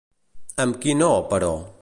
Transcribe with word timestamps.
Amb 0.65 0.79
quin 0.85 1.01
no, 1.05 1.11
però? 1.35 1.53